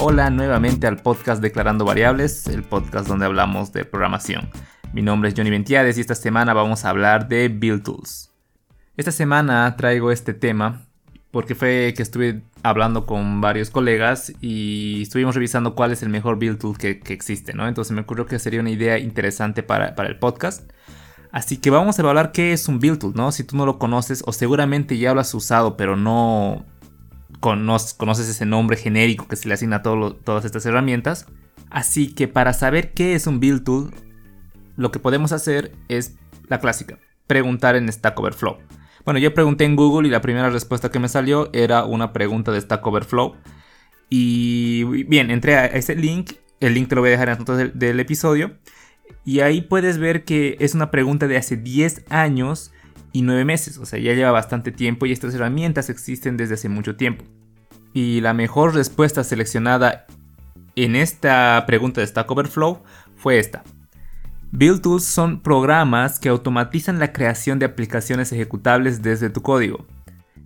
Hola 0.00 0.30
nuevamente 0.30 0.86
al 0.86 0.98
podcast 0.98 1.42
Declarando 1.42 1.84
Variables, 1.84 2.46
el 2.46 2.62
podcast 2.62 3.08
donde 3.08 3.26
hablamos 3.26 3.72
de 3.72 3.84
programación. 3.84 4.48
Mi 4.92 5.02
nombre 5.02 5.28
es 5.28 5.34
Johnny 5.36 5.50
Ventiades 5.50 5.98
y 5.98 6.00
esta 6.00 6.14
semana 6.14 6.54
vamos 6.54 6.84
a 6.84 6.90
hablar 6.90 7.28
de 7.28 7.48
Build 7.48 7.82
Tools. 7.82 8.32
Esta 8.96 9.10
semana 9.10 9.74
traigo 9.76 10.12
este 10.12 10.34
tema 10.34 10.86
porque 11.32 11.56
fue 11.56 11.94
que 11.96 12.04
estuve 12.04 12.42
hablando 12.62 13.06
con 13.06 13.40
varios 13.40 13.70
colegas 13.70 14.32
y 14.40 15.02
estuvimos 15.02 15.34
revisando 15.34 15.74
cuál 15.74 15.90
es 15.90 16.04
el 16.04 16.10
mejor 16.10 16.38
build 16.38 16.58
tool 16.58 16.78
que, 16.78 17.00
existe, 17.08 17.52
¿no? 17.52 17.66
Entonces 17.66 17.92
me 17.92 18.02
ocurrió 18.02 18.24
que 18.24 18.38
sería 18.38 18.60
una 18.60 18.70
idea 18.70 18.98
interesante 18.98 19.64
para, 19.64 19.96
para, 19.96 20.08
el 20.08 20.18
podcast. 20.18 20.70
Así 21.32 21.56
que 21.56 21.70
vamos 21.70 21.98
a 21.98 22.02
evaluar 22.02 22.30
qué 22.30 22.52
es 22.52 22.68
un 22.68 22.78
build 22.78 23.00
tool, 23.00 23.14
¿no? 23.16 23.32
Si 23.32 23.42
tú 23.42 23.56
no 23.56 23.66
lo 23.66 23.80
conoces 23.80 24.22
o 24.26 24.32
seguramente 24.32 24.96
ya 24.96 25.12
lo 25.12 25.20
has 25.20 25.34
usado 25.34 25.76
pero 25.76 25.96
no, 25.96 26.64
conoces 27.40 28.28
ese 28.28 28.46
nombre 28.46 28.76
genérico 28.76 29.28
que 29.28 29.36
se 29.36 29.48
le 29.48 29.54
asigna 29.54 29.76
a 29.76 29.82
todas 29.82 30.44
estas 30.44 30.66
herramientas. 30.66 31.26
Así 31.70 32.14
que 32.14 32.28
para 32.28 32.52
saber 32.52 32.92
qué 32.92 33.14
es 33.14 33.26
un 33.26 33.40
build 33.40 33.64
tool, 33.64 33.94
lo 34.76 34.90
que 34.90 34.98
podemos 34.98 35.32
hacer 35.32 35.72
es 35.88 36.16
la 36.48 36.60
clásica, 36.60 36.98
preguntar 37.26 37.76
en 37.76 37.92
Stack 37.92 38.18
Overflow. 38.18 38.58
Bueno, 39.04 39.20
yo 39.20 39.32
pregunté 39.34 39.64
en 39.64 39.76
Google 39.76 40.08
y 40.08 40.10
la 40.10 40.20
primera 40.20 40.50
respuesta 40.50 40.90
que 40.90 40.98
me 40.98 41.08
salió 41.08 41.50
era 41.52 41.84
una 41.84 42.12
pregunta 42.12 42.52
de 42.52 42.60
Stack 42.60 42.86
Overflow. 42.86 43.36
Y 44.10 44.84
bien, 45.04 45.30
entré 45.30 45.56
a 45.56 45.66
ese 45.66 45.94
link, 45.94 46.32
el 46.60 46.74
link 46.74 46.88
te 46.88 46.94
lo 46.94 47.02
voy 47.02 47.08
a 47.08 47.12
dejar 47.12 47.28
en 47.28 47.38
las 47.38 47.58
del, 47.58 47.78
del 47.78 48.00
episodio. 48.00 48.56
Y 49.24 49.40
ahí 49.40 49.62
puedes 49.62 49.98
ver 49.98 50.24
que 50.24 50.56
es 50.60 50.74
una 50.74 50.90
pregunta 50.90 51.26
de 51.26 51.36
hace 51.36 51.56
10 51.56 52.04
años 52.10 52.72
y 53.12 53.22
9 53.22 53.44
meses, 53.44 53.78
o 53.78 53.86
sea, 53.86 53.98
ya 53.98 54.14
lleva 54.14 54.30
bastante 54.30 54.72
tiempo 54.72 55.06
y 55.06 55.12
estas 55.12 55.34
herramientas 55.34 55.90
existen 55.90 56.36
desde 56.36 56.54
hace 56.54 56.68
mucho 56.68 56.96
tiempo. 56.96 57.24
Y 57.92 58.20
la 58.20 58.34
mejor 58.34 58.74
respuesta 58.74 59.24
seleccionada 59.24 60.06
en 60.76 60.94
esta 60.96 61.64
pregunta 61.66 62.00
de 62.00 62.06
Stack 62.06 62.30
Overflow 62.30 62.82
fue 63.16 63.38
esta. 63.38 63.64
Build 64.50 64.80
Tools 64.80 65.04
son 65.04 65.40
programas 65.40 66.18
que 66.18 66.28
automatizan 66.28 66.98
la 66.98 67.12
creación 67.12 67.58
de 67.58 67.66
aplicaciones 67.66 68.32
ejecutables 68.32 69.02
desde 69.02 69.30
tu 69.30 69.42
código. 69.42 69.86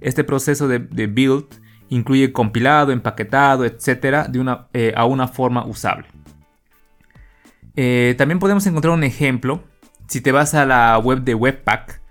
Este 0.01 0.25
proceso 0.25 0.67
de, 0.67 0.79
build 0.79 1.47
incluye 1.89 2.33
compilado, 2.33 2.91
empaquetado, 2.91 3.65
etc. 3.65 4.27
De 4.29 4.41
una, 4.41 4.67
eh, 4.73 4.93
a 4.97 5.05
una 5.05 5.29
forma 5.29 5.65
usable. 5.65 6.07
Eh, 7.77 8.15
también 8.19 8.39
podemos 8.39 8.67
encontrar 8.67 8.95
un 8.95 9.05
ejemplo. 9.05 9.63
Si 10.09 10.21
te 10.21 10.33
vas 10.33 10.55
a 10.55 10.67
la 10.67 10.99
web 10.99 11.23
de 11.23 11.35
Webpack, 11.35 12.02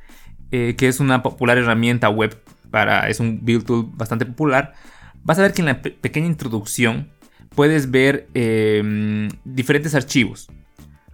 eh, 0.51 0.75
que 0.77 0.87
es 0.87 0.99
una 0.99 1.23
popular 1.23 1.57
herramienta 1.57 2.09
web 2.09 2.37
para, 2.69 3.09
es 3.09 3.19
un 3.19 3.43
build 3.43 3.65
tool 3.65 3.89
bastante 3.93 4.25
popular, 4.25 4.73
vas 5.23 5.39
a 5.39 5.43
ver 5.43 5.53
que 5.53 5.61
en 5.61 5.67
la 5.67 5.81
pequeña 5.81 6.27
introducción 6.27 7.09
puedes 7.55 7.91
ver 7.91 8.27
em, 8.33 9.29
diferentes 9.43 9.95
archivos. 9.95 10.49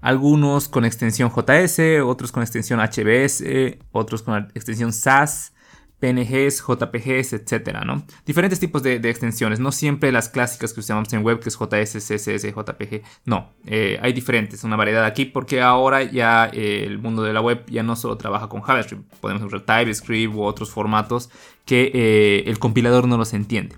Algunos 0.02 0.68
con 0.68 0.86
extensión 0.86 1.32
JS, 1.32 2.02
otros 2.04 2.32
con 2.32 2.44
extensión 2.44 2.80
HBS, 2.80 3.44
otros 3.92 4.22
con 4.22 4.50
extensión 4.54 4.94
SAS, 4.94 5.54
PNGs, 6.00 6.64
JPGs, 6.68 7.34
etcétera, 7.34 7.84
¿no? 7.84 8.04
Diferentes 8.26 8.60
tipos 8.60 8.84
de, 8.84 8.96
extensiones, 8.96 9.60
no 9.60 9.72
siempre 9.72 10.12
las 10.12 10.30
clásicas 10.30 10.74
que 10.74 10.82
usamos 10.82 11.12
en 11.14 11.24
web, 11.24 11.40
que 11.40 11.50
es 11.50 11.58
JS, 11.58 11.98
CSS, 11.98 12.54
JPG, 12.54 13.02
no, 13.26 13.54
eh, 13.66 14.00
hay 14.02 14.14
diferentes, 14.14 14.64
una 14.64 14.76
variedad 14.76 15.06
aquí, 15.06 15.26
porque 15.26 15.62
ahora 15.62 16.04
ya 16.04 16.50
eh, 16.54 16.84
el 16.86 17.00
mundo 17.00 17.24
de 17.24 17.34
la 17.34 17.42
web 17.42 17.66
ya 17.68 17.82
no 17.82 17.96
solo 17.96 18.18
trabaja 18.18 18.48
con 18.48 18.62
JavaScript, 18.62 19.12
podemos 19.20 19.44
usar 19.44 19.62
TypeScript 19.62 20.36
u 20.36 20.44
otros 20.44 20.70
formatos 20.70 21.30
que 21.66 21.92
eh, 21.94 22.44
el 22.46 22.60
compilador 22.60 23.08
no 23.08 23.18
los 23.18 23.34
entiende. 23.34 23.76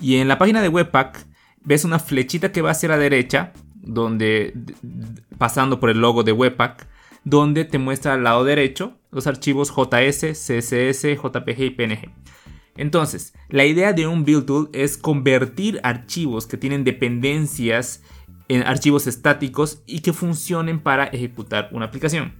Y 0.00 0.16
en 0.16 0.28
la 0.28 0.38
página 0.38 0.62
de 0.62 0.68
Webpack 0.68 1.26
ves 1.62 1.84
una 1.84 1.98
flechita 1.98 2.52
que 2.52 2.62
va 2.62 2.70
hacia 2.70 2.88
la 2.88 2.98
derecha, 2.98 3.52
donde 3.74 4.54
pasando 5.38 5.80
por 5.80 5.90
el 5.90 6.00
logo 6.00 6.22
de 6.22 6.32
Webpack, 6.32 6.86
donde 7.24 7.64
te 7.64 7.78
muestra 7.78 8.14
al 8.14 8.24
lado 8.24 8.44
derecho 8.44 8.98
los 9.16 9.26
archivos 9.26 9.70
JS, 9.70 10.34
CSS, 10.34 11.16
JPG 11.16 11.60
y 11.62 11.70
PNG. 11.70 12.10
Entonces, 12.76 13.32
la 13.48 13.64
idea 13.64 13.94
de 13.94 14.06
un 14.06 14.26
build 14.26 14.44
tool 14.44 14.70
es 14.74 14.98
convertir 14.98 15.80
archivos 15.82 16.46
que 16.46 16.58
tienen 16.58 16.84
dependencias 16.84 18.02
en 18.48 18.62
archivos 18.62 19.06
estáticos 19.06 19.82
y 19.86 20.00
que 20.00 20.12
funcionen 20.12 20.80
para 20.80 21.06
ejecutar 21.06 21.70
una 21.72 21.86
aplicación. 21.86 22.34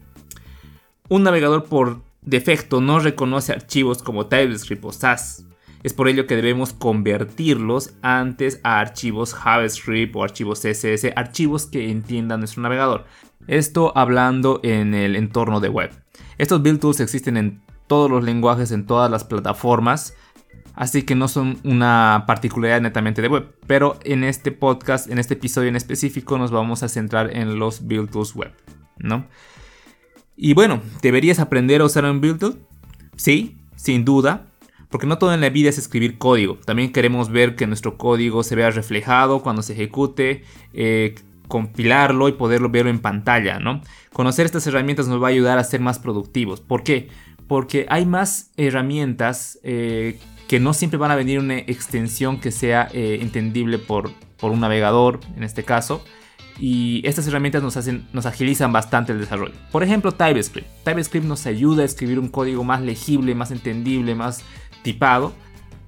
Un 1.08 1.22
navegador 1.22 1.64
por 1.64 2.02
defecto 2.20 2.82
no 2.82 3.00
reconoce 3.00 3.52
archivos 3.52 4.02
como 4.02 4.26
TypeScript 4.26 4.84
o 4.84 4.92
SAS. 4.92 5.46
Es 5.82 5.94
por 5.94 6.08
ello 6.08 6.26
que 6.26 6.36
debemos 6.36 6.74
convertirlos 6.74 7.94
antes 8.02 8.60
a 8.64 8.80
archivos 8.80 9.32
JavaScript 9.32 10.14
o 10.14 10.22
archivos 10.22 10.60
CSS, 10.60 11.12
archivos 11.16 11.64
que 11.64 11.90
entienda 11.90 12.36
nuestro 12.36 12.62
navegador. 12.62 13.06
Esto 13.46 13.92
hablando 13.96 14.60
en 14.62 14.94
el 14.94 15.16
entorno 15.16 15.60
de 15.60 15.68
web. 15.68 15.90
Estos 16.38 16.62
build 16.62 16.80
tools 16.80 17.00
existen 17.00 17.36
en 17.36 17.62
todos 17.86 18.10
los 18.10 18.24
lenguajes, 18.24 18.72
en 18.72 18.86
todas 18.86 19.10
las 19.10 19.24
plataformas, 19.24 20.14
así 20.74 21.02
que 21.02 21.14
no 21.14 21.28
son 21.28 21.58
una 21.64 22.24
particularidad 22.26 22.80
netamente 22.80 23.22
de 23.22 23.28
web. 23.28 23.54
Pero 23.66 23.98
en 24.04 24.24
este 24.24 24.52
podcast, 24.52 25.10
en 25.10 25.18
este 25.18 25.34
episodio 25.34 25.68
en 25.68 25.76
específico, 25.76 26.38
nos 26.38 26.50
vamos 26.50 26.82
a 26.82 26.88
centrar 26.88 27.36
en 27.36 27.58
los 27.58 27.86
build 27.86 28.10
tools 28.10 28.34
web, 28.34 28.52
¿no? 28.98 29.26
Y 30.36 30.52
bueno, 30.54 30.82
¿deberías 31.02 31.38
aprender 31.38 31.80
a 31.80 31.84
usar 31.84 32.04
un 32.04 32.20
build 32.20 32.38
tool? 32.38 32.58
Sí, 33.16 33.56
sin 33.76 34.04
duda. 34.04 34.46
Porque 34.90 35.06
no 35.06 35.18
todo 35.18 35.34
en 35.34 35.40
la 35.40 35.50
vida 35.50 35.68
es 35.68 35.78
escribir 35.78 36.16
código. 36.16 36.58
También 36.64 36.92
queremos 36.92 37.30
ver 37.30 37.56
que 37.56 37.66
nuestro 37.66 37.98
código 37.98 38.42
se 38.44 38.54
vea 38.54 38.70
reflejado 38.70 39.42
cuando 39.42 39.62
se 39.62 39.72
ejecute, 39.72 40.44
eh, 40.72 41.16
compilarlo 41.48 42.28
y 42.28 42.32
poderlo 42.32 42.70
verlo 42.70 42.90
en 42.90 43.00
pantalla, 43.00 43.58
¿no? 43.58 43.80
Conocer 44.12 44.46
estas 44.46 44.66
herramientas 44.66 45.08
nos 45.08 45.22
va 45.22 45.28
a 45.28 45.30
ayudar 45.30 45.58
a 45.58 45.64
ser 45.64 45.80
más 45.80 45.98
productivos. 45.98 46.60
¿Por 46.60 46.82
qué? 46.82 47.08
Porque 47.48 47.86
hay 47.88 48.06
más 48.06 48.50
herramientas 48.56 49.58
eh, 49.62 50.18
que 50.48 50.60
no 50.60 50.74
siempre 50.74 50.98
van 50.98 51.10
a 51.10 51.16
venir 51.16 51.38
una 51.38 51.58
extensión 51.58 52.40
que 52.40 52.50
sea 52.50 52.88
eh, 52.92 53.18
entendible 53.20 53.78
por, 53.78 54.10
por 54.38 54.52
un 54.52 54.60
navegador, 54.60 55.20
en 55.36 55.42
este 55.42 55.64
caso. 55.64 56.02
Y 56.58 57.06
estas 57.06 57.26
herramientas 57.26 57.62
nos, 57.62 57.76
hacen, 57.76 58.06
nos 58.12 58.24
agilizan 58.24 58.72
bastante 58.72 59.12
el 59.12 59.20
desarrollo. 59.20 59.54
Por 59.70 59.82
ejemplo, 59.82 60.12
TypeScript. 60.12 60.66
TypeScript 60.84 61.26
nos 61.26 61.46
ayuda 61.46 61.82
a 61.82 61.84
escribir 61.84 62.18
un 62.18 62.28
código 62.28 62.64
más 62.64 62.80
legible, 62.80 63.34
más 63.34 63.50
entendible, 63.50 64.14
más 64.14 64.42
tipado. 64.82 65.34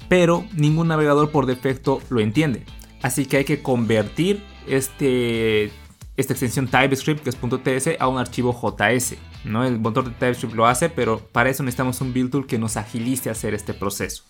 Pero 0.09 0.45
ningún 0.55 0.89
navegador 0.89 1.31
por 1.31 1.47
defecto 1.47 2.03
lo 2.11 2.21
entiende. 2.21 2.65
Así 3.03 3.27
que 3.27 3.39
hay 3.39 3.45
que 3.45 3.63
convertir 3.63 4.43
este, 4.69 5.73
esta 6.17 6.33
extensión 6.33 6.69
TypeScript, 6.69 7.23
que 7.23 7.31
es 7.31 7.37
.ts, 7.37 8.01
a 8.01 8.09
un 8.09 8.19
archivo 8.19 8.53
JS. 8.53 9.17
¿no? 9.45 9.65
El 9.65 9.79
motor 9.79 10.05
de 10.05 10.11
TypeScript 10.11 10.55
lo 10.55 10.67
hace, 10.67 10.89
pero 10.89 11.19
para 11.19 11.51
eso 11.51 11.63
necesitamos 11.63 12.01
un 12.01 12.13
build 12.13 12.31
tool 12.31 12.47
que 12.47 12.59
nos 12.59 12.77
agilice 12.77 13.31
hacer 13.31 13.55
este 13.55 13.75
proceso. 13.75 14.25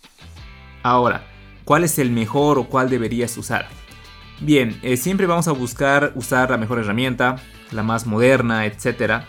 Ahora, 0.82 1.26
¿cuál 1.64 1.84
es 1.84 1.98
el 1.98 2.10
mejor 2.10 2.58
o 2.58 2.68
cuál 2.68 2.90
deberías 2.90 3.36
usar? 3.36 3.68
Bien, 4.40 4.78
eh, 4.82 4.96
siempre 4.96 5.26
vamos 5.26 5.48
a 5.48 5.52
buscar 5.52 6.12
usar 6.14 6.50
la 6.50 6.58
mejor 6.58 6.78
herramienta, 6.78 7.36
la 7.72 7.82
más 7.82 8.06
moderna, 8.06 8.66
etc. 8.66 9.24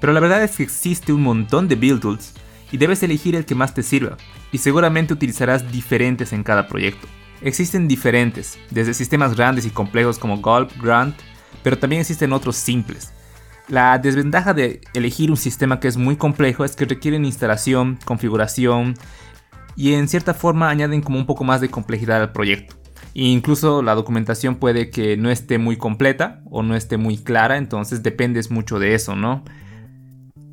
Pero 0.00 0.12
la 0.12 0.20
verdad 0.20 0.42
es 0.44 0.56
que 0.56 0.62
existe 0.62 1.12
un 1.12 1.22
montón 1.22 1.68
de 1.68 1.76
build 1.76 2.00
tools 2.00 2.34
y 2.70 2.76
debes 2.76 3.02
elegir 3.02 3.34
el 3.34 3.46
que 3.46 3.54
más 3.54 3.74
te 3.74 3.82
sirva, 3.82 4.16
y 4.52 4.58
seguramente 4.58 5.14
utilizarás 5.14 5.70
diferentes 5.70 6.32
en 6.32 6.42
cada 6.42 6.66
proyecto. 6.68 7.06
Existen 7.42 7.86
diferentes, 7.88 8.58
desde 8.70 8.94
sistemas 8.94 9.36
grandes 9.36 9.66
y 9.66 9.70
complejos 9.70 10.18
como 10.18 10.38
Gulp, 10.38 10.70
Grant, 10.82 11.16
pero 11.62 11.78
también 11.78 12.00
existen 12.00 12.32
otros 12.32 12.56
simples. 12.56 13.12
La 13.68 13.98
desventaja 13.98 14.54
de 14.54 14.80
elegir 14.94 15.30
un 15.30 15.36
sistema 15.36 15.80
que 15.80 15.88
es 15.88 15.96
muy 15.96 16.16
complejo 16.16 16.64
es 16.64 16.76
que 16.76 16.84
requieren 16.84 17.24
instalación, 17.24 17.98
configuración 18.04 18.94
y 19.74 19.94
en 19.94 20.08
cierta 20.08 20.34
forma 20.34 20.70
añaden 20.70 21.02
como 21.02 21.18
un 21.18 21.26
poco 21.26 21.44
más 21.44 21.60
de 21.60 21.68
complejidad 21.68 22.22
al 22.22 22.32
proyecto. 22.32 22.76
E 23.14 23.24
incluso 23.24 23.82
la 23.82 23.94
documentación 23.94 24.56
puede 24.56 24.90
que 24.90 25.16
no 25.16 25.30
esté 25.30 25.58
muy 25.58 25.76
completa 25.76 26.42
o 26.50 26.62
no 26.62 26.76
esté 26.76 26.96
muy 26.96 27.18
clara, 27.18 27.56
entonces 27.56 28.02
dependes 28.02 28.50
mucho 28.50 28.78
de 28.78 28.94
eso, 28.94 29.16
¿no? 29.16 29.42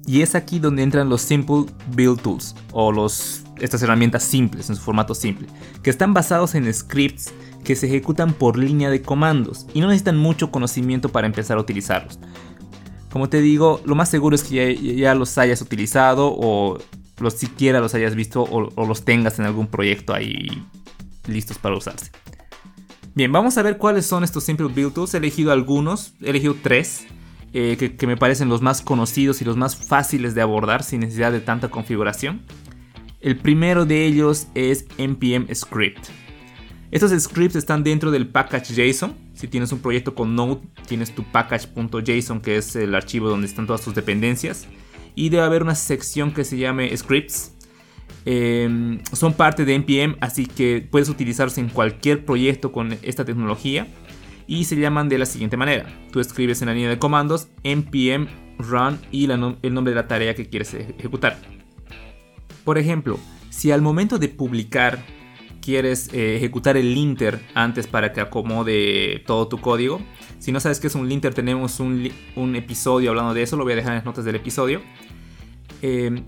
Y 0.05 0.21
es 0.21 0.33
aquí 0.33 0.59
donde 0.59 0.83
entran 0.83 1.07
los 1.07 1.21
Simple 1.21 1.65
Build 1.95 2.21
Tools 2.21 2.55
o 2.71 2.91
los 2.91 3.42
estas 3.59 3.81
herramientas 3.83 4.23
simples 4.23 4.69
en 4.69 4.75
su 4.75 4.81
formato 4.81 5.15
simple, 5.15 5.47
que 5.81 5.89
están 5.89 6.13
basados 6.13 6.55
en 6.55 6.71
scripts 6.73 7.33
que 7.63 7.75
se 7.75 7.87
ejecutan 7.87 8.33
por 8.33 8.57
línea 8.57 8.89
de 8.89 9.01
comandos 9.01 9.65
y 9.73 9.81
no 9.81 9.87
necesitan 9.87 10.17
mucho 10.17 10.51
conocimiento 10.51 11.09
para 11.09 11.27
empezar 11.27 11.57
a 11.57 11.61
utilizarlos. 11.61 12.19
Como 13.11 13.29
te 13.29 13.41
digo, 13.41 13.81
lo 13.85 13.95
más 13.95 14.09
seguro 14.09 14.35
es 14.35 14.43
que 14.43 14.75
ya, 14.95 15.15
los 15.15 15.37
hayas 15.37 15.61
utilizado 15.61 16.33
o 16.35 16.79
los 17.19 17.33
siquiera 17.33 17.79
los 17.79 17.93
hayas 17.93 18.15
visto 18.15 18.43
o, 18.43 18.85
los 18.85 19.05
tengas 19.05 19.39
en 19.39 19.45
algún 19.45 19.67
proyecto 19.67 20.13
ahí 20.13 20.63
listos 21.27 21.57
para 21.57 21.75
usarse. 21.75 22.11
Bien, 23.15 23.31
vamos 23.31 23.57
a 23.57 23.61
ver 23.61 23.77
cuáles 23.77 24.07
son 24.07 24.23
estos 24.23 24.43
Simple 24.43 24.67
Build 24.67 24.93
Tools. 24.93 25.13
He 25.13 25.17
elegido 25.17 25.51
algunos, 25.51 26.13
he 26.21 26.31
elegido 26.31 26.55
tres 26.61 27.05
eh, 27.53 27.77
que 27.77 28.07
me 28.07 28.17
parecen 28.17 28.49
los 28.49 28.63
más 28.63 28.81
conocidos 28.81 29.41
y 29.41 29.45
los 29.45 29.55
más 29.55 29.75
fáciles 29.75 30.33
de 30.33 30.41
abordar 30.41 30.83
sin 30.83 31.01
necesidad 31.01 31.31
de 31.31 31.39
tanta 31.39 31.69
configuración. 31.69 32.41
El 33.23 33.37
primero 33.37 33.85
de 33.85 34.05
ellos 34.05 34.47
es 34.53 34.85
npm 34.97 35.47
script. 35.55 36.09
Estos 36.91 37.11
scripts 37.23 37.55
están 37.55 37.81
dentro 37.81 38.11
del 38.11 38.27
package 38.27 38.73
JSON. 38.73 39.15
Si 39.33 39.47
tienes 39.47 39.71
un 39.71 39.79
proyecto 39.79 40.13
con 40.13 40.35
Node, 40.35 40.59
tienes 40.89 41.15
tu 41.15 41.23
package.json, 41.23 42.41
que 42.41 42.57
es 42.57 42.75
el 42.75 42.93
archivo 42.93 43.29
donde 43.29 43.47
están 43.47 43.65
todas 43.65 43.81
tus 43.81 43.95
dependencias. 43.95 44.67
Y 45.15 45.29
debe 45.29 45.43
haber 45.43 45.63
una 45.63 45.73
sección 45.73 46.33
que 46.33 46.43
se 46.43 46.57
llame 46.57 46.95
scripts. 46.97 47.53
Em, 48.25 49.01
son 49.13 49.33
parte 49.33 49.63
de 49.63 49.75
npm, 49.79 50.17
así 50.19 50.45
que 50.45 50.85
puedes 50.91 51.07
utilizarse 51.07 51.61
en 51.61 51.69
cualquier 51.69 52.25
proyecto 52.25 52.73
con 52.73 52.97
esta 53.03 53.23
tecnología. 53.23 53.87
Y 54.47 54.65
se 54.65 54.75
llaman 54.75 55.07
de 55.07 55.17
la 55.17 55.25
siguiente 55.25 55.55
manera. 55.55 55.85
Tú 56.11 56.19
escribes 56.19 56.61
en 56.61 56.67
la 56.67 56.73
línea 56.73 56.89
de 56.89 56.99
comandos 56.99 57.47
npm 57.63 58.27
run 58.59 58.99
y 59.11 59.31
el 59.31 59.39
nombre 59.39 59.93
de 59.93 59.95
la 59.95 60.09
tarea 60.09 60.35
que 60.35 60.49
quieres 60.49 60.73
ejecutar. 60.73 61.62
Por 62.63 62.77
ejemplo, 62.77 63.19
si 63.49 63.71
al 63.71 63.81
momento 63.81 64.19
de 64.19 64.29
publicar 64.29 65.03
quieres 65.63 66.09
eh, 66.13 66.35
ejecutar 66.35 66.75
el 66.75 66.93
linter 66.93 67.41
antes 67.53 67.87
para 67.87 68.11
que 68.11 68.19
acomode 68.19 69.23
todo 69.25 69.47
tu 69.47 69.61
código. 69.61 70.01
Si 70.39 70.51
no 70.51 70.59
sabes 70.59 70.81
qué 70.81 70.87
es 70.87 70.95
un 70.95 71.07
linter, 71.07 71.33
tenemos 71.33 71.79
un, 71.79 72.11
episodio 72.55 73.11
hablando 73.11 73.33
de 73.33 73.43
eso, 73.43 73.55
lo 73.55 73.63
voy 73.63 73.73
a 73.73 73.77
dejar 73.77 73.93
en 73.93 73.97
las 73.99 74.05
notas 74.05 74.25
del 74.25 74.35
episodio. 74.35 74.81
Em, 75.81 76.25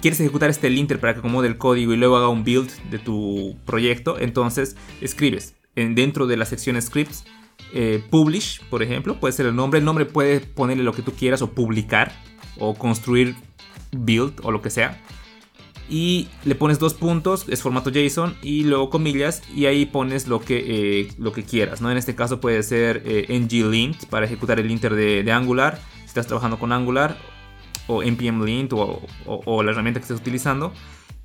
quieres 0.00 0.18
ejecutar 0.18 0.50
este 0.50 0.68
linter 0.68 0.98
para 0.98 1.14
que 1.14 1.20
acomode 1.20 1.46
el 1.46 1.58
código 1.58 1.92
y 1.92 1.96
luego 1.96 2.16
haga 2.16 2.28
un 2.28 2.42
build 2.42 2.70
de 2.90 2.98
tu 2.98 3.56
proyecto, 3.64 4.18
entonces 4.18 4.76
escribes 5.00 5.54
en, 5.76 5.94
dentro 5.94 6.26
de 6.26 6.36
la 6.36 6.44
sección 6.44 6.80
scripts 6.82 7.24
eh, 7.72 8.02
publish, 8.10 8.60
por 8.68 8.82
ejemplo, 8.82 9.20
puede 9.20 9.32
ser 9.32 9.46
el 9.46 9.54
nombre. 9.54 9.78
El 9.78 9.84
nombre 9.84 10.06
puede 10.06 10.40
ponerle 10.40 10.82
lo 10.82 10.92
que 10.92 11.02
tú 11.02 11.12
quieras 11.12 11.40
o 11.40 11.52
publicar 11.52 12.12
o 12.58 12.74
construir 12.74 13.36
build 13.92 14.40
o 14.42 14.50
lo 14.50 14.60
que 14.60 14.70
sea 14.70 15.00
y 15.92 16.28
le 16.46 16.54
pones 16.54 16.78
dos 16.78 16.94
puntos, 16.94 17.44
es 17.50 17.60
formato 17.60 17.90
JSON 17.90 18.34
y 18.42 18.64
luego 18.64 18.88
comillas 18.88 19.42
y 19.54 19.66
ahí 19.66 19.84
pones 19.84 20.26
lo 20.26 20.40
que, 20.40 21.00
eh, 21.00 21.12
lo 21.18 21.32
que 21.32 21.44
quieras, 21.44 21.82
¿no? 21.82 21.90
En 21.90 21.98
este 21.98 22.14
caso 22.14 22.40
puede 22.40 22.62
ser 22.62 23.02
eh, 23.04 23.26
nglint 23.28 24.06
para 24.06 24.24
ejecutar 24.24 24.58
el 24.58 24.68
linter 24.68 24.94
de, 24.94 25.30
Angular, 25.30 25.78
si 25.98 26.06
estás 26.06 26.26
trabajando 26.26 26.58
con 26.58 26.72
Angular 26.72 27.18
o 27.88 28.02
npm 28.02 28.42
lint 28.42 28.72
o, 28.72 29.62
la 29.62 29.70
herramienta 29.70 30.00
que 30.00 30.04
estés 30.04 30.18
utilizando 30.18 30.72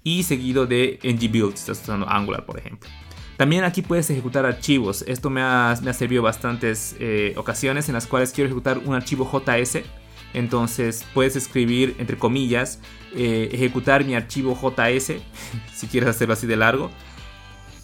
y 0.03 0.23
seguido 0.23 0.65
de 0.65 0.99
ngbuild 1.01 1.55
si 1.55 1.59
estás 1.61 1.81
usando 1.83 2.09
Angular, 2.09 2.45
por 2.45 2.59
ejemplo. 2.59 2.89
También 3.37 3.63
aquí 3.63 3.81
puedes 3.83 4.09
ejecutar 4.09 4.45
archivos. 4.45 5.03
Esto 5.07 5.29
me 5.29 5.41
ha, 5.41 5.79
me 5.81 5.91
ha 5.91 5.93
servido 5.93 6.23
bastantes 6.23 6.97
eh, 6.99 7.33
ocasiones 7.37 7.87
en 7.87 7.93
las 7.93 8.05
cuales 8.05 8.33
quiero 8.33 8.47
ejecutar 8.47 8.79
un 8.79 8.95
archivo 8.95 9.29
JS 9.31 9.83
entonces 10.33 11.05
puedes 11.13 11.35
escribir 11.35 11.95
entre 11.99 12.17
comillas, 12.17 12.79
eh, 13.15 13.49
ejecutar 13.51 14.05
mi 14.05 14.15
archivo 14.15 14.55
JS, 14.55 15.13
si 15.73 15.87
quieres 15.87 16.09
hacerlo 16.09 16.33
así 16.33 16.47
de 16.47 16.55
largo. 16.55 16.91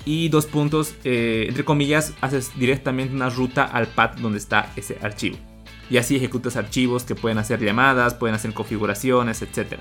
Y 0.05 0.27
dos 0.29 0.47
puntos, 0.47 0.95
eh, 1.05 1.45
entre 1.47 1.63
comillas, 1.63 2.13
haces 2.19 2.51
directamente 2.57 3.15
una 3.15 3.29
ruta 3.29 3.63
al 3.63 3.87
path 3.87 4.17
donde 4.17 4.37
está 4.37 4.71
ese 4.75 4.97
archivo. 5.01 5.37
Y 5.89 5.97
así 5.97 6.15
ejecutas 6.15 6.57
archivos 6.57 7.03
que 7.03 7.15
pueden 7.15 7.37
hacer 7.37 7.61
llamadas, 7.61 8.13
pueden 8.13 8.35
hacer 8.35 8.53
configuraciones, 8.53 9.41
etc. 9.41 9.77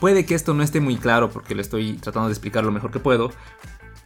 Puede 0.00 0.24
que 0.24 0.34
esto 0.34 0.54
no 0.54 0.62
esté 0.62 0.80
muy 0.80 0.96
claro 0.96 1.30
porque 1.30 1.54
le 1.54 1.62
estoy 1.62 1.94
tratando 1.94 2.28
de 2.28 2.32
explicar 2.32 2.64
lo 2.64 2.70
mejor 2.70 2.90
que 2.90 3.00
puedo. 3.00 3.32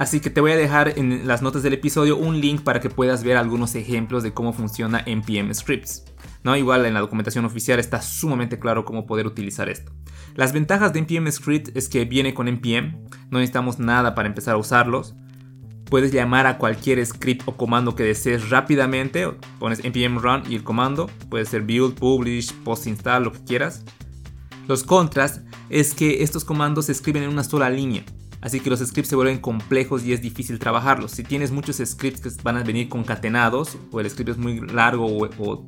Así 0.01 0.21
que 0.21 0.31
te 0.31 0.41
voy 0.41 0.53
a 0.53 0.57
dejar 0.57 0.99
en 0.99 1.29
las 1.29 1.43
notas 1.43 1.63
del 1.63 1.75
episodio 1.75 2.17
un 2.17 2.41
link 2.41 2.63
para 2.63 2.81
que 2.81 2.89
puedas 2.89 3.23
ver 3.23 3.37
algunos 3.37 3.75
ejemplos 3.75 4.23
de 4.23 4.33
cómo 4.33 4.55
funciona 4.55 5.05
npm 5.05 5.53
scripts. 5.53 6.07
¿no? 6.43 6.57
Igual 6.57 6.87
en 6.87 6.95
la 6.95 7.01
documentación 7.01 7.45
oficial 7.45 7.79
está 7.79 8.01
sumamente 8.01 8.59
claro 8.59 8.87
cómo 8.87 9.05
poder 9.05 9.27
utilizar 9.27 9.69
esto. 9.69 9.93
Las 10.37 10.55
ventajas 10.55 10.95
de 10.95 11.01
npm 11.03 11.31
script 11.31 11.77
es 11.77 11.91
que 11.91 12.07
viene 12.07 12.33
con 12.33 12.49
npm, 12.49 12.99
no 13.29 13.41
necesitamos 13.41 13.79
nada 13.79 14.15
para 14.15 14.27
empezar 14.27 14.55
a 14.55 14.57
usarlos. 14.57 15.15
Puedes 15.85 16.13
llamar 16.13 16.47
a 16.47 16.57
cualquier 16.57 17.05
script 17.05 17.43
o 17.45 17.59
comando 17.59 17.95
que 17.95 18.05
desees 18.05 18.49
rápidamente, 18.49 19.31
pones 19.59 19.85
npm 19.85 20.19
run 20.19 20.45
y 20.49 20.55
el 20.55 20.65
comando, 20.65 21.11
puede 21.29 21.45
ser 21.45 21.61
build, 21.61 21.97
publish, 21.97 22.55
post 22.65 22.87
install, 22.87 23.25
lo 23.25 23.33
que 23.33 23.45
quieras. 23.45 23.85
Los 24.67 24.83
contras 24.83 25.43
es 25.69 25.93
que 25.93 26.23
estos 26.23 26.47
comandos 26.47 26.87
se 26.87 26.93
escriben 26.93 27.25
en 27.25 27.29
una 27.29 27.45
sola 27.45 27.69
línea, 27.69 28.03
así 28.41 28.61
que 28.61 28.71
los 28.71 28.81
scripts 28.81 29.09
se 29.09 29.17
vuelven 29.17 29.39
complejos 29.39 30.05
y 30.05 30.13
es 30.13 30.23
difícil 30.23 30.59
trabajarlos. 30.59 31.13
Si 31.13 31.23
tienes 31.23 31.51
muchos 31.51 31.77
scripts 31.85 32.21
que 32.21 32.43
van 32.43 32.57
a 32.57 32.63
venir 32.63 32.89
concatenados, 32.89 33.77
o 33.91 34.01
el 34.01 34.09
script 34.11 34.31
es 34.31 34.39
muy 34.39 34.61
largo 34.61 35.07
o 35.07 35.67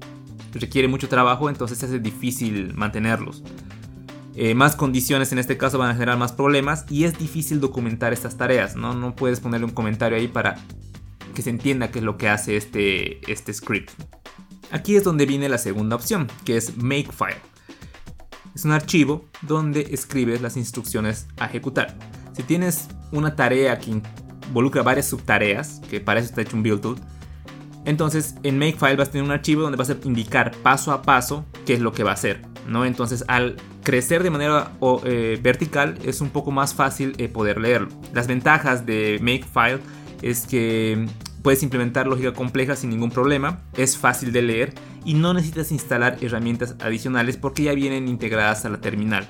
requiere 0.52 0.88
mucho 0.88 1.08
trabajo, 1.08 1.48
entonces 1.48 1.78
se 1.78 1.86
hace 1.86 1.98
difícil 1.98 2.74
mantenerlos. 2.74 3.42
Eh, 4.34 4.54
más 4.54 4.76
condiciones 4.76 5.30
en 5.32 5.38
este 5.38 5.58
caso 5.58 5.76
van 5.78 5.90
a 5.90 5.94
generar 5.94 6.16
más 6.16 6.32
problemas 6.32 6.86
y 6.88 7.04
es 7.04 7.18
difícil 7.18 7.60
documentar 7.60 8.12
estas 8.12 8.38
tareas, 8.38 8.76
¿no? 8.76 8.94
No 8.94 9.14
puedes 9.14 9.40
ponerle 9.40 9.66
un 9.66 9.72
comentario 9.72 10.16
ahí 10.16 10.26
para 10.26 10.56
que 11.34 11.42
se 11.42 11.50
entienda 11.50 11.90
qué 11.90 11.98
es 11.98 12.04
lo 12.04 12.16
que 12.16 12.28
hace 12.28 12.56
este, 12.56 13.30
este 13.30 13.52
script. 13.52 13.90
Aquí 14.70 14.96
es 14.96 15.04
donde 15.04 15.26
viene 15.26 15.50
la 15.50 15.58
segunda 15.58 15.96
opción, 15.96 16.28
que 16.44 16.56
es 16.56 16.78
Makefile. 16.78 17.40
Es 18.54 18.64
un 18.64 18.72
archivo 18.72 19.26
donde 19.42 19.88
escribes 19.90 20.40
las 20.40 20.56
instrucciones 20.56 21.26
a 21.38 21.46
ejecutar. 21.46 21.96
Si 22.32 22.42
tienes 22.42 22.88
una 23.10 23.36
tarea 23.36 23.78
que 23.78 24.00
involucra 24.48 24.82
varias 24.82 25.06
subtareas, 25.06 25.80
que 25.90 26.00
para 26.00 26.20
eso 26.20 26.28
está 26.28 26.42
hecho 26.42 26.56
un 26.56 26.62
build 26.62 26.80
tool, 26.80 26.96
entonces 27.84 28.36
en 28.42 28.58
Makefile 28.58 28.96
vas 28.96 29.08
a 29.08 29.12
tener 29.12 29.24
un 29.24 29.32
archivo 29.32 29.62
donde 29.62 29.76
vas 29.76 29.90
a 29.90 29.96
indicar 30.04 30.52
paso 30.62 30.92
a 30.92 31.02
paso 31.02 31.44
qué 31.66 31.74
es 31.74 31.80
lo 31.80 31.92
que 31.92 32.04
va 32.04 32.10
a 32.10 32.14
hacer. 32.14 32.42
¿no? 32.66 32.84
Entonces 32.84 33.24
al 33.28 33.56
crecer 33.82 34.22
de 34.22 34.30
manera 34.30 34.72
eh, 35.04 35.38
vertical 35.42 35.98
es 36.04 36.20
un 36.20 36.30
poco 36.30 36.50
más 36.50 36.74
fácil 36.74 37.14
eh, 37.18 37.28
poder 37.28 37.60
leerlo. 37.60 37.88
Las 38.12 38.26
ventajas 38.26 38.86
de 38.86 39.18
Makefile 39.20 39.80
es 40.22 40.46
que 40.46 41.06
puedes 41.42 41.62
implementar 41.62 42.06
lógica 42.06 42.32
compleja 42.32 42.76
sin 42.76 42.90
ningún 42.90 43.10
problema, 43.10 43.60
es 43.76 43.98
fácil 43.98 44.32
de 44.32 44.42
leer 44.42 44.74
y 45.04 45.14
no 45.14 45.34
necesitas 45.34 45.72
instalar 45.72 46.18
herramientas 46.20 46.76
adicionales 46.80 47.36
porque 47.36 47.64
ya 47.64 47.74
vienen 47.74 48.06
integradas 48.06 48.64
a 48.64 48.68
la 48.68 48.80
terminal. 48.80 49.28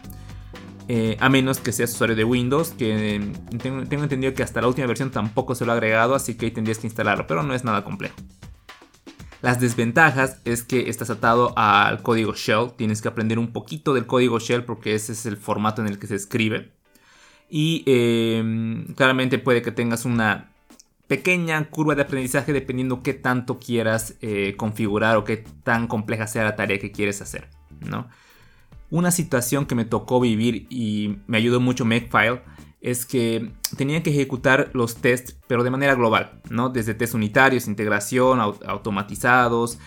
Eh, 0.95 1.17
a 1.21 1.31
menos 1.31 1.59
que 1.59 1.73
seas 1.73 1.95
usuario 1.95 2.15
de 2.15 2.23
Windows, 2.23 2.73
que 2.73 3.19
tengo, 3.63 3.83
tengo, 3.85 4.03
entendido 4.03 4.35
que 4.35 4.43
hasta 4.43 4.61
la 4.61 4.69
última 4.69 4.87
versión 4.87 5.11
tampoco 5.11 5.55
se 5.55 5.65
lo 5.65 5.73
ha 5.73 5.75
agregado, 5.75 6.15
así 6.15 6.35
que 6.35 6.45
ahí 6.45 6.51
tendrías 6.51 6.79
que 6.79 6.87
instalarlo, 6.87 7.27
pero 7.27 7.43
no 7.43 7.55
es 7.55 7.65
nada 7.65 7.83
complejo. 7.83 8.15
Las 9.41 9.59
desventajas 9.59 10.43
es 10.45 10.63
que 10.63 10.91
estás 10.91 11.09
atado 11.09 11.55
al 11.57 12.03
código 12.03 12.35
shell, 12.35 12.73
tienes 12.77 13.01
que 13.01 13.09
aprender 13.09 13.39
un 13.39 13.55
poquito 13.55 13.95
del 13.95 14.05
código 14.05 14.39
shell 14.39 14.65
porque 14.65 14.95
ese 14.95 15.13
es 15.13 15.25
el 15.25 15.39
formato 15.39 15.81
en 15.81 15.89
el 15.89 15.99
que 15.99 16.09
se 16.09 16.15
escribe. 16.15 16.73
Y 17.49 17.85
em, 17.87 18.93
claramente 18.93 19.39
puede 19.39 19.63
que 19.63 19.73
tengas 19.73 20.05
una 20.05 20.53
pequeña 21.07 21.71
curva 21.71 21.95
de 21.95 22.03
aprendizaje 22.03 22.53
dependiendo 22.53 23.03
qué 23.03 23.15
tanto 23.15 23.59
quieras 23.59 24.17
eh, 24.21 24.57
configurar 24.59 25.17
o 25.17 25.25
qué 25.25 25.39
tan 25.39 25.87
compleja 25.87 26.27
sea 26.27 26.45
la 26.45 26.55
tarea 26.55 26.79
que 26.79 26.93
quieres 26.93 27.23
hacer. 27.23 27.49
¿no? 27.81 28.11
Una 28.93 29.11
situación 29.11 29.65
que 29.65 29.75
me 29.75 29.87
tocó 29.87 30.21
vivir 30.21 30.67
y 30.69 31.17
me 31.27 31.39
ayudó 31.39 31.61
mucho 31.61 31.87
Makefile 31.87 32.43
es 32.83 33.07
que 33.07 33.51
tenía 33.79 34.03
que 34.03 34.11
ejecutar 34.11 34.69
los 34.75 34.97
tests, 34.97 35.35
pero 35.47 35.65
de 35.65 35.71
manera 35.71 35.95
global, 35.95 36.43
¿no? 36.51 36.69
Desde 36.69 36.93
test 36.93 37.15
unitarios, 37.15 37.69
integración, 37.69 38.39
automatizados, 38.39 39.79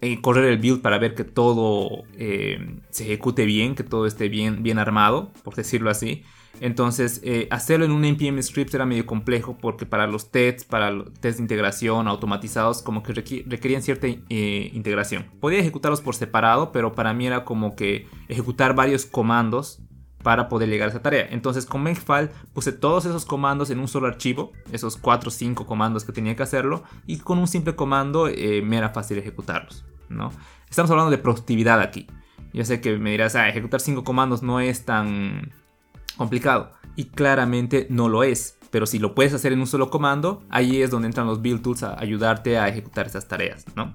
eh, 0.00 0.20
correr 0.20 0.44
el 0.44 0.58
build 0.58 0.80
para 0.80 0.98
ver 0.98 1.16
que 1.16 1.24
todo 1.24 2.04
eh, 2.16 2.76
se 2.90 3.02
ejecute 3.02 3.46
bien, 3.46 3.74
que 3.74 3.82
todo 3.82 4.06
esté 4.06 4.28
bien, 4.28 4.62
bien 4.62 4.78
armado, 4.78 5.32
por 5.42 5.56
decirlo 5.56 5.90
así. 5.90 6.22
Entonces, 6.60 7.20
eh, 7.24 7.48
hacerlo 7.50 7.84
en 7.84 7.92
un 7.92 8.04
npm 8.04 8.40
script 8.42 8.74
era 8.74 8.86
medio 8.86 9.06
complejo 9.06 9.56
porque 9.60 9.86
para 9.86 10.06
los 10.06 10.30
tests, 10.30 10.64
para 10.64 10.90
los 10.90 11.12
tests 11.14 11.38
de 11.38 11.42
integración 11.42 12.08
automatizados, 12.08 12.82
como 12.82 13.02
que 13.02 13.12
requerían 13.12 13.82
cierta 13.82 14.06
integración. 14.08 15.26
Podía 15.40 15.58
ejecutarlos 15.58 16.00
por 16.00 16.14
separado, 16.14 16.72
pero 16.72 16.92
para 16.92 17.14
mí 17.14 17.26
era 17.26 17.44
como 17.44 17.74
que 17.74 18.06
ejecutar 18.28 18.74
varios 18.74 19.06
comandos 19.06 19.82
para 20.22 20.48
poder 20.48 20.68
llegar 20.68 20.88
a 20.88 20.90
esa 20.90 21.02
tarea. 21.02 21.26
Entonces 21.30 21.66
con 21.66 21.82
Makefile 21.82 22.30
puse 22.52 22.72
todos 22.72 23.04
esos 23.04 23.24
comandos 23.24 23.70
en 23.70 23.78
un 23.78 23.88
solo 23.88 24.06
archivo, 24.06 24.52
esos 24.70 24.96
4 24.96 25.28
o 25.28 25.30
5 25.30 25.66
comandos 25.66 26.04
que 26.04 26.12
tenía 26.12 26.36
que 26.36 26.42
hacerlo, 26.42 26.84
y 27.06 27.18
con 27.18 27.38
un 27.38 27.48
simple 27.48 27.74
comando 27.74 28.28
eh, 28.28 28.62
me 28.62 28.78
era 28.78 28.90
fácil 28.90 29.18
ejecutarlos. 29.18 29.84
¿no? 30.08 30.32
Estamos 30.68 30.90
hablando 30.90 31.10
de 31.10 31.18
productividad 31.18 31.80
aquí. 31.80 32.06
Yo 32.52 32.64
sé 32.64 32.80
que 32.80 32.98
me 32.98 33.10
dirás, 33.10 33.34
ah, 33.34 33.48
ejecutar 33.48 33.80
5 33.80 34.04
comandos 34.04 34.42
no 34.42 34.60
es 34.60 34.84
tan 34.84 35.52
complicado. 36.16 36.72
Y 36.96 37.06
claramente 37.06 37.86
no 37.90 38.08
lo 38.08 38.22
es. 38.22 38.58
Pero 38.70 38.86
si 38.86 38.98
lo 38.98 39.14
puedes 39.14 39.34
hacer 39.34 39.52
en 39.52 39.60
un 39.60 39.66
solo 39.66 39.90
comando, 39.90 40.42
ahí 40.48 40.80
es 40.82 40.90
donde 40.90 41.06
entran 41.06 41.26
los 41.26 41.42
build 41.42 41.62
tools 41.62 41.82
a 41.82 41.98
ayudarte 42.00 42.58
a 42.58 42.68
ejecutar 42.68 43.06
esas 43.06 43.28
tareas. 43.28 43.64
¿no? 43.76 43.94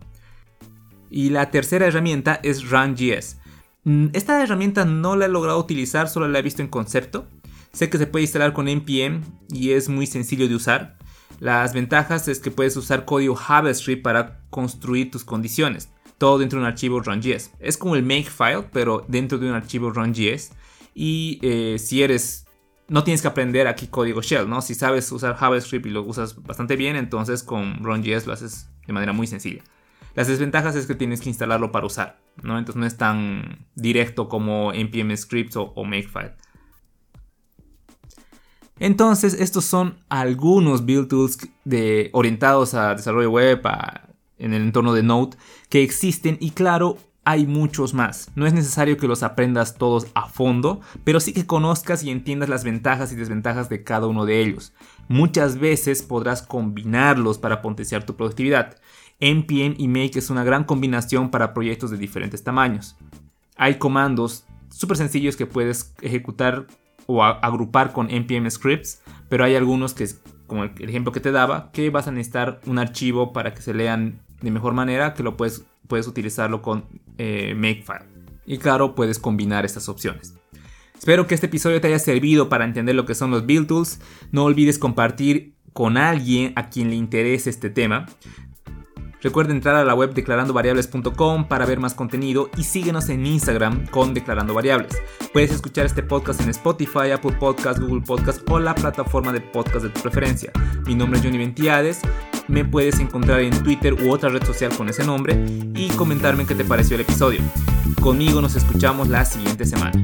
Y 1.09 1.29
la 1.29 1.49
tercera 1.51 1.87
herramienta 1.87 2.39
es 2.43 2.69
RunGS. 2.69 3.37
Mm, 3.83 4.07
esta 4.13 4.43
herramienta 4.43 4.85
no 4.85 5.15
la 5.15 5.25
he 5.25 5.29
logrado 5.29 5.59
utilizar, 5.59 6.09
solo 6.09 6.27
la 6.27 6.39
he 6.39 6.43
visto 6.43 6.61
en 6.61 6.67
concepto. 6.67 7.27
Sé 7.71 7.89
que 7.89 7.97
se 7.97 8.07
puede 8.07 8.23
instalar 8.23 8.53
con 8.53 8.67
npm 8.67 9.21
y 9.49 9.71
es 9.71 9.89
muy 9.89 10.07
sencillo 10.07 10.47
de 10.47 10.55
usar. 10.55 10.97
Las 11.39 11.73
ventajas 11.73 12.27
es 12.27 12.39
que 12.39 12.51
puedes 12.51 12.75
usar 12.77 13.05
código 13.05 13.35
JavaScript 13.35 14.03
para 14.03 14.41
construir 14.49 15.11
tus 15.11 15.23
condiciones. 15.23 15.89
Todo 16.17 16.39
dentro 16.39 16.59
de 16.59 16.65
un 16.65 16.71
archivo 16.71 16.99
run.js. 16.99 17.51
Es 17.59 17.77
como 17.77 17.95
el 17.95 18.03
makefile, 18.03 18.63
pero 18.73 19.05
dentro 19.07 19.37
de 19.37 19.47
un 19.47 19.55
archivo 19.55 19.91
run.js. 19.91 20.51
Y 20.99 21.39
eh, 21.43 21.77
si 21.77 22.01
eres 22.01 22.47
no 22.87 23.03
tienes 23.03 23.21
que 23.21 23.27
aprender 23.27 23.67
aquí 23.67 23.85
código 23.85 24.21
shell, 24.21 24.49
¿no? 24.49 24.63
Si 24.63 24.73
sabes 24.73 25.11
usar 25.11 25.35
JavaScript 25.35 25.85
y 25.85 25.89
lo 25.89 26.01
usas 26.01 26.41
bastante 26.41 26.75
bien, 26.75 26.95
entonces 26.95 27.43
con 27.43 27.83
RunJS 27.83 28.25
lo 28.25 28.33
haces 28.33 28.69
de 28.87 28.93
manera 28.93 29.13
muy 29.13 29.27
sencilla. 29.27 29.61
Las 30.15 30.27
desventajas 30.27 30.75
es 30.75 30.87
que 30.87 30.95
tienes 30.95 31.21
que 31.21 31.29
instalarlo 31.29 31.71
para 31.71 31.85
usar, 31.85 32.19
¿no? 32.41 32.57
Entonces 32.57 32.79
no 32.79 32.87
es 32.87 32.97
tan 32.97 33.67
directo 33.75 34.27
como 34.27 34.73
npm 34.73 35.15
scripts 35.15 35.57
o, 35.57 35.83
Makefile. 35.83 36.33
Entonces, 38.79 39.35
estos 39.35 39.65
son 39.65 39.99
algunos 40.09 40.85
build 40.85 41.09
tools 41.09 41.37
de, 41.63 42.09
orientados 42.13 42.73
a 42.73 42.95
desarrollo 42.95 43.29
web 43.29 43.61
en 44.39 44.53
el 44.53 44.63
entorno 44.63 44.93
de 44.93 45.03
Node 45.03 45.37
que 45.69 45.83
existen 45.83 46.37
y 46.39 46.51
claro, 46.51 46.97
hay 47.27 47.45
muchos 47.45 47.93
más. 47.93 48.31
No 48.35 48.47
es 48.47 48.53
necesario 48.53 48.95
que 48.95 49.05
los 49.05 49.21
aprendas 49.21 49.75
todos 49.77 50.07
a 50.13 50.29
fondo, 50.29 50.79
pero 51.03 51.19
sí 51.19 51.33
que 51.33 51.45
conozcas 51.45 52.01
y 52.01 52.09
entiendas 52.09 52.47
las 52.47 52.63
ventajas 52.63 53.11
y 53.11 53.17
desventajas 53.17 53.67
de 53.67 53.83
cada 53.83 54.07
uno 54.07 54.25
de 54.25 54.39
ellos. 54.39 54.71
Muchas 55.09 55.59
veces 55.59 56.03
podrás 56.03 56.41
combinarlos 56.41 57.37
para 57.37 57.61
potenciar 57.61 58.05
tu 58.05 58.15
productividad. 58.15 58.77
npm 59.19 59.75
y 59.77 59.89
make 59.89 60.17
es 60.17 60.29
una 60.29 60.45
gran 60.45 60.63
combinación 60.63 61.29
para 61.29 61.53
proyectos 61.53 61.91
de 61.91 61.97
diferentes 61.97 62.45
tamaños. 62.45 62.95
Hay 63.57 63.75
comandos 63.75 64.45
súper 64.69 64.95
sencillos 64.95 65.35
que 65.35 65.45
puedes 65.45 65.93
ejecutar 66.01 66.67
o 67.07 67.25
agrupar 67.25 67.91
con 67.91 68.07
npm 68.09 68.49
scripts, 68.49 69.01
pero 69.27 69.43
hay 69.43 69.57
algunos 69.57 69.93
que, 69.93 70.07
como 70.45 70.63
el 70.63 70.71
ejemplo 70.89 71.11
que 71.11 71.19
te 71.19 71.33
daba, 71.33 71.73
que 71.73 71.89
vas 71.89 72.07
a 72.07 72.11
necesitar 72.11 72.61
un 72.65 72.79
archivo 72.79 73.33
para 73.33 73.53
que 73.53 73.61
se 73.61 73.73
lean 73.73 74.21
de 74.41 74.49
mejor 74.49 74.73
manera, 74.73 75.13
que 75.13 75.23
lo 75.23 75.35
puedes 75.35 75.65
puedes 75.87 76.07
utilizarlo 76.07 76.61
con 76.61 76.85
eh, 77.17 77.53
Makefile. 77.55 78.05
Y 78.45 78.57
claro, 78.57 78.95
puedes 78.95 79.19
combinar 79.19 79.65
estas 79.65 79.89
opciones. 79.89 80.35
Espero 80.97 81.27
que 81.27 81.35
este 81.35 81.47
episodio 81.47 81.79
te 81.79 81.87
haya 81.87 81.99
servido 81.99 82.49
para 82.49 82.65
entender 82.65 82.95
lo 82.95 83.05
que 83.05 83.15
son 83.15 83.29
los 83.29 83.45
build 83.45 83.67
tools. 83.67 83.99
No 84.31 84.45
olvides 84.45 84.79
compartir 84.79 85.53
con 85.73 85.97
alguien 85.97 86.53
a 86.55 86.69
quien 86.69 86.89
le 86.89 86.95
interese 86.95 87.49
este 87.49 87.69
tema. 87.69 88.07
Recuerda 89.21 89.51
entrar 89.51 89.75
a 89.75 89.83
la 89.83 89.95
web 89.95 90.13
declarandovariables.com 90.13 91.47
para 91.47 91.65
ver 91.65 91.79
más 91.79 91.93
contenido 91.93 92.49
y 92.55 92.63
síguenos 92.63 93.09
en 93.09 93.25
Instagram 93.25 93.87
con 93.87 94.13
Declarando 94.13 94.53
Variables. 94.53 94.97
Puedes 95.33 95.51
escuchar 95.51 95.85
este 95.85 96.03
podcast 96.03 96.41
en 96.41 96.49
Spotify, 96.49 97.11
Apple 97.13 97.33
Podcast, 97.39 97.79
Google 97.79 98.01
Podcast 98.01 98.41
o 98.49 98.59
la 98.59 98.75
plataforma 98.75 99.31
de 99.31 99.41
podcast 99.41 99.83
de 99.85 99.89
tu 99.89 100.01
preferencia. 100.01 100.51
Mi 100.85 100.95
nombre 100.95 101.19
es 101.19 101.25
Johnny 101.25 101.37
Ventiades. 101.37 102.01
Me 102.47 102.63
puedes 102.63 102.99
encontrar 102.99 103.41
en 103.41 103.63
Twitter 103.63 103.93
u 103.93 104.11
otra 104.11 104.29
red 104.29 104.43
social 104.43 104.71
con 104.77 104.87
ese 104.87 105.03
nombre 105.03 105.43
y 105.75 105.89
comentarme 105.97 106.45
qué 106.45 106.55
te 106.55 106.63
pareció 106.63 106.95
el 106.95 107.01
episodio. 107.01 107.41
Conmigo 108.01 108.41
nos 108.41 108.55
escuchamos 108.55 109.09
la 109.09 109.25
siguiente 109.25 109.65
semana. 109.65 110.01